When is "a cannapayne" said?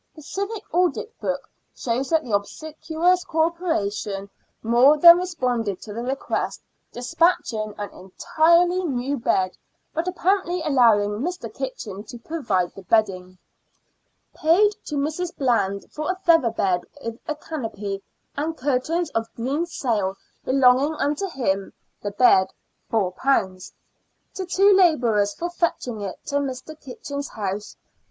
17.27-18.01